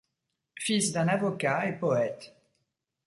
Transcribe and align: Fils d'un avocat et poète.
Fils 0.67 0.91
d'un 0.93 1.07
avocat 1.09 1.67
et 1.67 1.73
poète. 1.73 2.33